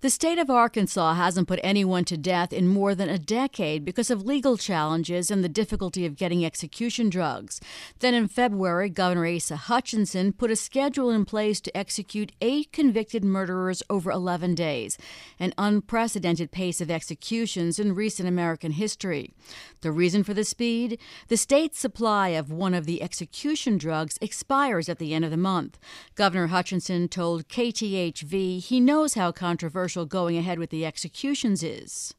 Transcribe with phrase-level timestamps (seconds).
[0.00, 4.12] The state of Arkansas hasn't put anyone to death in more than a decade because
[4.12, 7.60] of legal challenges and the difficulty of getting execution drugs.
[7.98, 13.24] Then in February, Governor Asa Hutchinson put a schedule in place to execute eight convicted
[13.24, 14.98] murderers over 11 days,
[15.40, 19.34] an unprecedented pace of executions in recent American history.
[19.80, 21.00] The reason for the speed?
[21.26, 25.36] The state's supply of one of the execution drugs expires at the end of the
[25.36, 25.76] month.
[26.14, 32.14] Governor Hutchinson told KTHV he knows how controversial controversial going ahead with the executions is.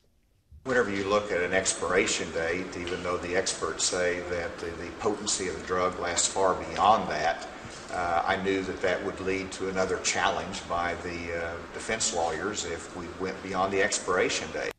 [0.64, 4.90] Whenever you look at an expiration date, even though the experts say that the, the
[5.00, 7.48] potency of the drug lasts far beyond that,
[7.94, 12.66] uh, I knew that that would lead to another challenge by the uh, defense lawyers
[12.66, 14.72] if we went beyond the expiration date.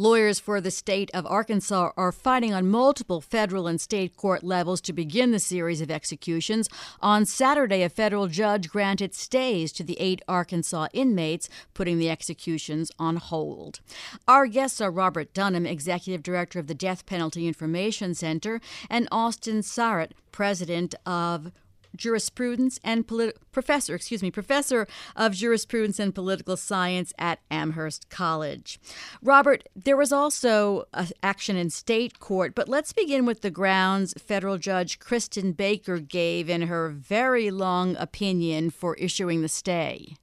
[0.00, 4.80] Lawyers for the state of Arkansas are fighting on multiple federal and state court levels
[4.82, 6.68] to begin the series of executions.
[7.00, 12.92] On Saturday, a federal judge granted stays to the eight Arkansas inmates, putting the executions
[12.96, 13.80] on hold.
[14.28, 19.62] Our guests are Robert Dunham, Executive Director of the Death Penalty Information Center, and Austin
[19.62, 21.50] Sarat, President of
[21.96, 23.06] jurisprudence and
[23.52, 24.86] professor, excuse me, professor
[25.16, 28.78] of jurisprudence and political science at Amherst College.
[29.22, 30.84] Robert, there was also
[31.22, 36.48] action in state court, but let's begin with the grounds federal judge Kristen Baker gave
[36.48, 40.16] in her very long opinion for issuing the stay.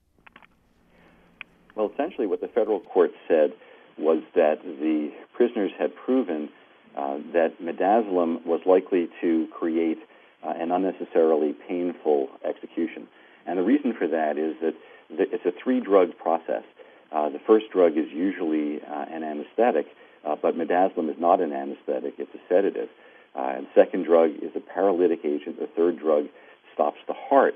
[1.75, 3.51] Well, essentially, what the federal court said
[3.97, 6.49] was that the prisoners had proven
[6.97, 9.99] uh, that midazolam was likely to create
[10.45, 13.07] uh, and unnecessarily painful execution.
[13.45, 14.75] And the reason for that is that
[15.09, 16.63] it's a three drug process.
[17.11, 19.87] Uh, the first drug is usually uh, an anesthetic,
[20.25, 22.89] uh, but midazolam is not an anesthetic, it's a sedative.
[23.35, 25.59] Uh, and the second drug is a paralytic agent.
[25.59, 26.27] The third drug
[26.73, 27.55] stops the heart.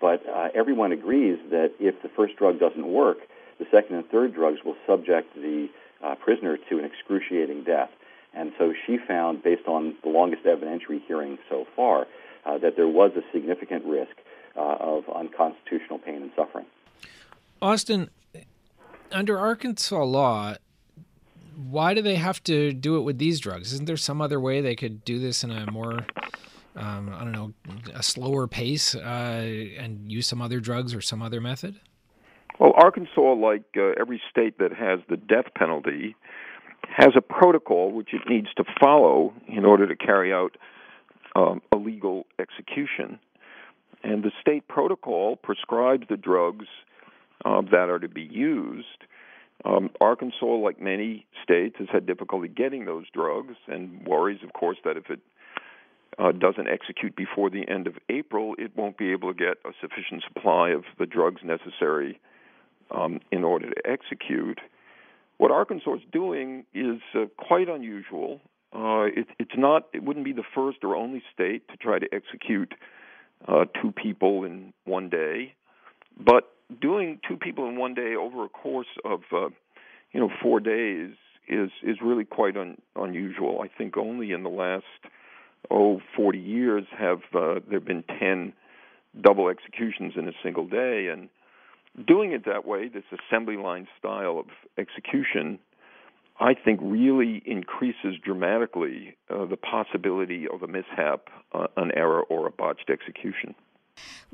[0.00, 3.18] But uh, everyone agrees that if the first drug doesn't work,
[3.58, 5.68] the second and third drugs will subject the
[6.20, 7.90] prisoner to an excruciating death.
[8.34, 12.06] And so she found, based on the longest evidentiary hearing so far,
[12.46, 14.12] uh, that there was a significant risk
[14.56, 16.66] uh, of unconstitutional pain and suffering.
[17.60, 18.10] Austin,
[19.12, 20.54] under Arkansas law,
[21.56, 23.72] why do they have to do it with these drugs?
[23.72, 26.06] Isn't there some other way they could do this in a more,
[26.76, 27.52] um, I don't know,
[27.94, 29.00] a slower pace uh,
[29.78, 31.80] and use some other drugs or some other method?
[32.58, 36.14] Well, Arkansas, like uh, every state that has the death penalty,
[36.88, 40.56] has a protocol which it needs to follow in order to carry out
[41.36, 43.18] um, a legal execution.
[44.02, 46.66] And the state protocol prescribes the drugs
[47.44, 49.04] uh, that are to be used.
[49.64, 54.78] Um, Arkansas, like many states, has had difficulty getting those drugs and worries, of course,
[54.84, 55.20] that if it
[56.18, 59.72] uh, doesn't execute before the end of April, it won't be able to get a
[59.80, 62.20] sufficient supply of the drugs necessary
[62.90, 64.60] um, in order to execute.
[65.38, 68.40] What Arkansas is doing is uh, quite unusual.
[68.72, 69.88] Uh, it, it's not.
[69.92, 72.74] It wouldn't be the first or only state to try to execute
[73.46, 75.54] uh, two people in one day,
[76.18, 79.48] but doing two people in one day over a course of uh,
[80.12, 81.12] you know four days
[81.48, 83.60] is is really quite un, unusual.
[83.62, 84.84] I think only in the last
[85.70, 88.52] oh 40 years have uh, there been 10
[89.20, 91.28] double executions in a single day, and
[92.06, 94.46] doing it that way, this assembly line style of
[94.76, 95.58] execution
[96.38, 102.46] I think really increases dramatically uh, the possibility of a mishap, uh, an error, or
[102.46, 103.54] a botched execution.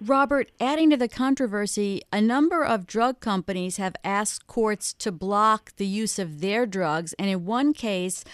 [0.01, 5.77] Robert, adding to the controversy, a number of drug companies have asked courts to block
[5.77, 8.25] the use of their drugs, and in one case,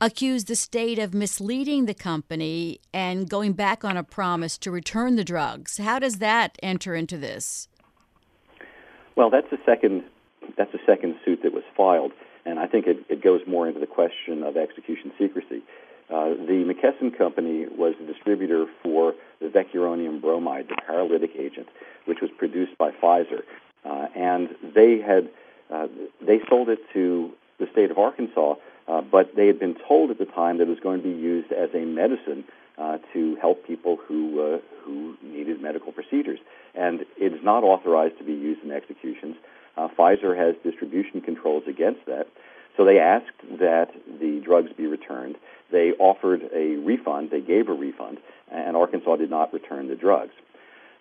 [0.00, 5.16] accused the state of misleading the company and going back on a promise to return
[5.16, 5.78] the drugs.
[5.78, 7.66] How does that enter into this?
[9.16, 10.04] Well, that's the second
[10.56, 12.12] that's the second suit that was filed
[12.46, 15.62] and I think it, it goes more into the question of execution secrecy.
[16.08, 21.66] Uh, the McKesson Company was the distributor for the vecuronium bromide, the paralytic agent,
[22.04, 23.42] which was produced by Pfizer,
[23.84, 25.28] uh, and they had
[25.68, 25.88] uh,
[26.24, 28.54] they sold it to the state of Arkansas,
[28.86, 31.14] uh, but they had been told at the time that it was going to be
[31.14, 32.44] used as a medicine
[32.78, 36.38] uh, to help people who uh, who needed medical procedures,
[36.74, 39.35] and it is not authorized to be used in executions.
[39.76, 42.28] Uh, Pfizer has distribution controls against that.
[42.76, 43.90] So they asked that
[44.20, 45.36] the drugs be returned.
[45.70, 47.30] They offered a refund.
[47.30, 48.18] They gave a refund,
[48.50, 50.32] and Arkansas did not return the drugs.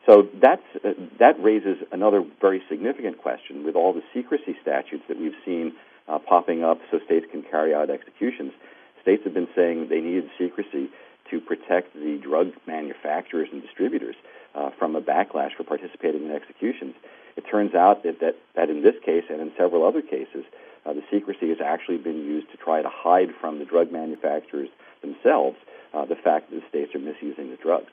[0.06, 5.20] So that's, uh, that raises another very significant question with all the secrecy statutes that
[5.20, 5.74] we've seen
[6.08, 8.54] uh, popping up so states can carry out executions.
[9.02, 10.90] States have been saying they needed secrecy
[11.32, 14.16] to protect the drug manufacturers and distributors
[14.54, 16.96] uh, from a backlash for participating in executions.
[17.36, 20.46] It turns out that, that, that in this case and in several other cases,
[20.86, 24.70] uh, the secrecy has actually been used to try to hide from the drug manufacturers
[25.02, 25.58] themselves
[25.94, 27.92] uh, the fact that the states are misusing the drugs.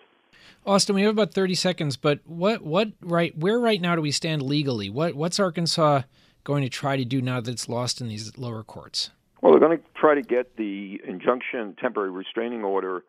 [0.66, 4.10] Austin, we have about thirty seconds, but what what right where right now do we
[4.10, 4.88] stand legally?
[4.88, 6.02] What what's Arkansas
[6.44, 9.10] going to try to do now that it's lost in these lower courts?
[9.40, 13.02] Well, they're going to try to get the injunction, temporary restraining order,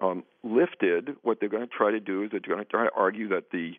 [0.00, 1.16] um, lifted.
[1.22, 3.50] What they're going to try to do is they're going to try to argue that
[3.52, 3.72] the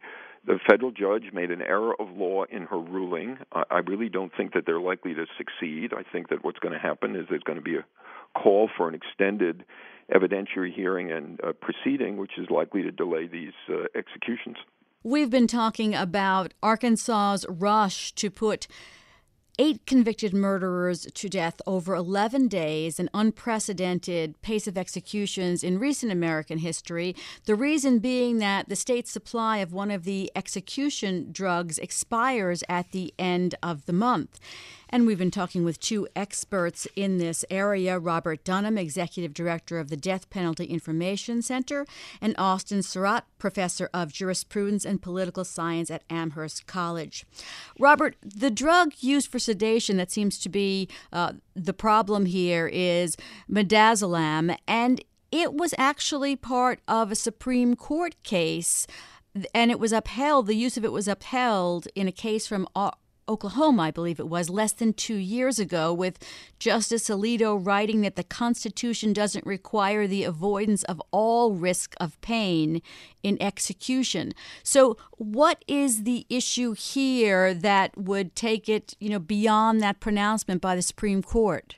[0.45, 3.37] the federal judge made an error of law in her ruling.
[3.51, 5.91] I, I really don't think that they're likely to succeed.
[5.93, 7.85] I think that what's going to happen is there's going to be a
[8.39, 9.65] call for an extended
[10.13, 14.55] evidentiary hearing and uh, proceeding, which is likely to delay these uh, executions.
[15.03, 18.67] We've been talking about Arkansas's rush to put
[19.59, 26.11] eight convicted murderers to death over 11 days, an unprecedented pace of executions in recent
[26.11, 27.15] American history.
[27.45, 32.91] The reason being that the state's supply of one of the execution drugs expires at
[32.91, 34.39] the end of the month.
[34.89, 39.89] And we've been talking with two experts in this area Robert Dunham, Executive Director of
[39.89, 41.85] the Death Penalty Information Center,
[42.21, 47.25] and Austin Sarat, Professor of Jurisprudence and Political Science at Amherst College.
[47.79, 53.17] Robert, the drug used for sedation that seems to be uh, the problem here is
[53.51, 58.87] midazolam, and it was actually part of a Supreme Court case
[59.53, 62.67] and it was upheld, the use of it was upheld in a case from
[63.29, 66.17] Oklahoma, I believe it was, less than two years ago, with
[66.59, 72.81] Justice Alito writing that the Constitution doesn't require the avoidance of all risk of pain
[73.23, 74.33] in execution.
[74.63, 80.61] So, what is the issue here that would take it, you know, beyond that pronouncement
[80.61, 81.75] by the Supreme Court?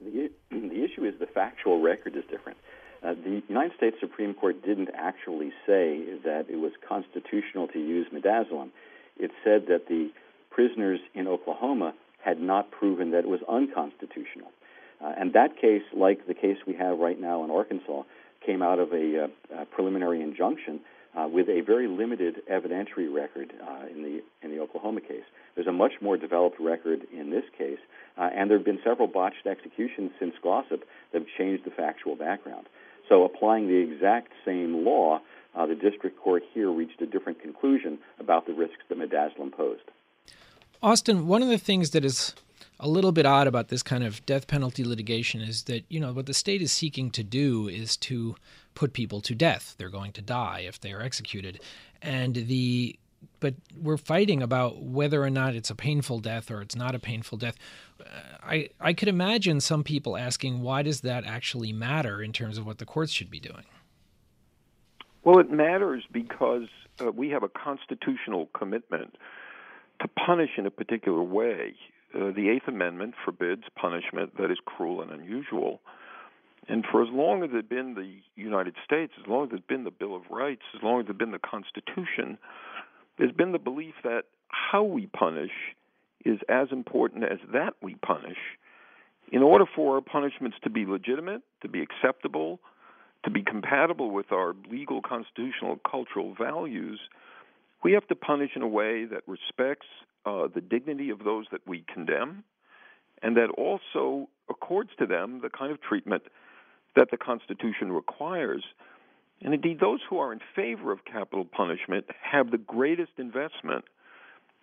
[0.00, 2.58] The, the issue is the factual record is different.
[3.02, 8.08] Uh, the United States Supreme Court didn't actually say that it was constitutional to use
[8.12, 8.70] midazolam.
[9.16, 10.10] It said that the
[10.58, 11.94] prisoners in Oklahoma
[12.24, 14.50] had not proven that it was unconstitutional.
[15.00, 18.02] Uh, and that case, like the case we have right now in Arkansas,
[18.44, 20.80] came out of a, uh, a preliminary injunction
[21.16, 25.22] uh, with a very limited evidentiary record uh, in the in the Oklahoma case.
[25.54, 27.78] There's a much more developed record in this case,
[28.16, 30.82] uh, and there have been several botched executions since Glossip
[31.12, 32.66] that have changed the factual background.
[33.08, 35.20] So, applying the exact same law,
[35.54, 39.88] uh, the district court here reached a different conclusion about the risks that midazolam posed.
[40.82, 42.34] Austin, one of the things that is
[42.80, 46.12] a little bit odd about this kind of death penalty litigation is that, you know,
[46.12, 48.36] what the state is seeking to do is to
[48.74, 49.74] put people to death.
[49.78, 51.60] They're going to die if they are executed.
[52.00, 52.98] And the
[53.40, 57.00] but we're fighting about whether or not it's a painful death or it's not a
[57.00, 57.56] painful death.
[58.40, 62.66] I I could imagine some people asking why does that actually matter in terms of
[62.66, 63.64] what the courts should be doing?
[65.24, 66.68] Well, it matters because
[67.00, 69.16] uh, we have a constitutional commitment
[70.00, 71.74] to punish in a particular way.
[72.14, 75.80] Uh, the Eighth Amendment forbids punishment that is cruel and unusual.
[76.68, 79.84] And for as long as it's been the United States, as long as it's been
[79.84, 82.38] the Bill of Rights, as long as it's been the Constitution,
[83.18, 85.50] there's been the belief that how we punish
[86.24, 88.38] is as important as that we punish.
[89.30, 92.60] In order for our punishments to be legitimate, to be acceptable,
[93.24, 97.00] to be compatible with our legal, constitutional, cultural values,
[97.82, 99.86] we have to punish in a way that respects
[100.26, 102.44] uh, the dignity of those that we condemn
[103.22, 106.22] and that also accords to them the kind of treatment
[106.96, 108.64] that the Constitution requires.
[109.42, 113.84] And indeed, those who are in favor of capital punishment have the greatest investment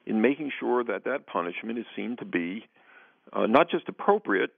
[0.06, 2.66] in making sure that that punishment is seen to be
[3.34, 4.52] uh, not just appropriate,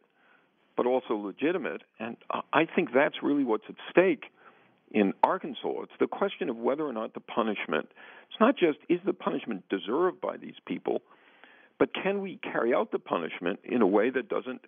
[0.75, 1.83] but also legitimate.
[1.99, 2.17] And
[2.53, 4.25] I think that's really what's at stake
[4.91, 5.81] in Arkansas.
[5.83, 7.89] It's the question of whether or not the punishment,
[8.29, 11.01] it's not just is the punishment deserved by these people,
[11.79, 14.61] but can we carry out the punishment in a way that doesn't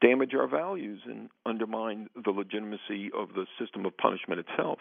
[0.00, 4.78] damage our values and undermine the legitimacy of the system of punishment itself?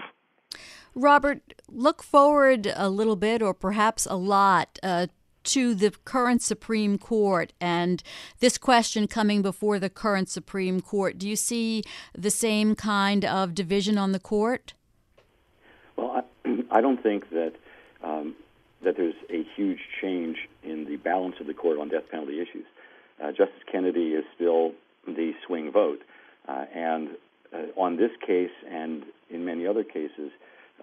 [0.93, 5.07] Robert, look forward a little bit or perhaps a lot uh,
[5.43, 8.03] to the current Supreme Court and
[8.39, 11.17] this question coming before the current Supreme Court.
[11.17, 11.83] Do you see
[12.17, 14.73] the same kind of division on the court?
[15.95, 17.53] Well, I, I don't think that
[18.03, 18.35] um,
[18.83, 22.65] that there's a huge change in the balance of the court on death penalty issues.
[23.23, 24.71] Uh, Justice Kennedy is still
[25.05, 26.01] the swing vote.
[26.47, 27.09] Uh, and
[27.53, 30.31] uh, on this case and in many other cases,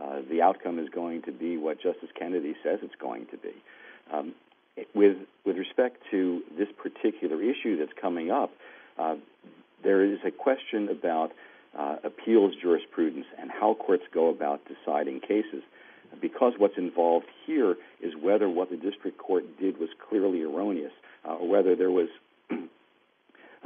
[0.01, 3.53] uh, the outcome is going to be what Justice Kennedy says it's going to be.
[4.13, 4.35] Um,
[4.95, 8.51] with with respect to this particular issue that's coming up,
[8.99, 9.17] uh,
[9.83, 11.33] there is a question about
[11.79, 15.63] uh, appeals jurisprudence and how courts go about deciding cases.
[16.21, 20.93] Because what's involved here is whether what the district court did was clearly erroneous,
[21.27, 22.09] uh, or whether there was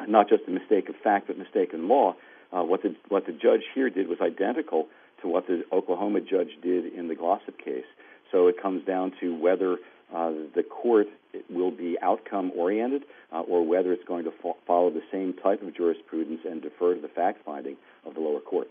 [0.08, 2.14] not just a mistake of fact but mistake in law.
[2.52, 4.88] Uh, what the what the judge here did was identical
[5.22, 7.86] to what the Oklahoma judge did in the Glossip case.
[8.32, 9.78] So it comes down to whether
[10.12, 11.06] the court
[11.50, 15.62] will be outcome oriented uh, or whether it's going to fo- follow the same type
[15.62, 18.68] of jurisprudence and defer to the fact finding of the lower court.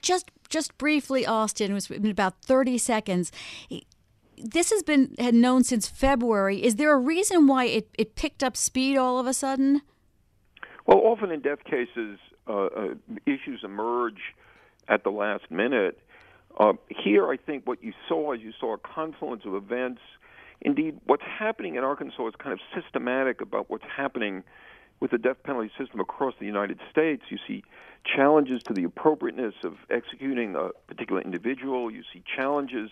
[0.00, 3.32] Just just briefly, Austin, was in about 30 seconds.
[4.36, 6.64] This has been had known since February.
[6.64, 9.82] Is there a reason why it, it picked up speed all of a sudden?
[10.86, 12.94] Well, often in death cases, uh, uh,
[13.26, 14.20] issues emerge
[14.88, 16.00] at the last minute.
[16.58, 20.00] Uh, here, I think what you saw is you saw a confluence of events.
[20.60, 24.42] Indeed, what's happening in Arkansas is kind of systematic about what's happening
[24.98, 27.22] with the death penalty system across the United States.
[27.28, 27.62] You see
[28.04, 31.92] challenges to the appropriateness of executing a particular individual.
[31.92, 32.90] You see challenges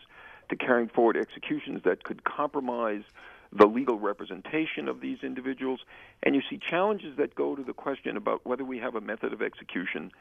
[0.49, 3.03] to carrying forward executions that could compromise
[3.53, 5.81] the legal representation of these individuals.
[6.23, 9.33] And you see challenges that go to the question about whether we have a method
[9.33, 10.13] of execution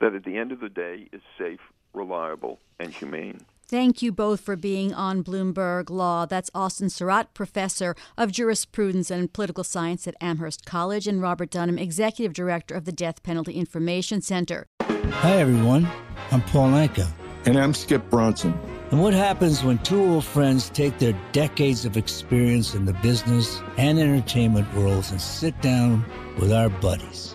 [0.00, 1.60] that at the end of the day is safe,
[1.94, 3.40] reliable, and humane.
[3.68, 6.26] Thank you both for being on Bloomberg Law.
[6.26, 11.78] That's Austin Sarat, professor of jurisprudence and political science at Amherst College, and Robert Dunham,
[11.78, 14.66] executive director of the Death Penalty Information Center.
[14.82, 15.88] Hi, everyone.
[16.30, 17.08] I'm Paul Anka.
[17.46, 18.52] And I'm Skip Bronson.
[18.90, 23.60] And what happens when two old friends take their decades of experience in the business
[23.78, 26.04] and entertainment worlds and sit down
[26.38, 27.34] with our buddies?